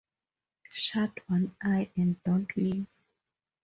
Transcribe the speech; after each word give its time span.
Shut 0.71 1.11
one 1.27 1.55
eye, 1.61 1.91
and 1.95 2.23
don't 2.23 2.57
leave. 2.57 2.87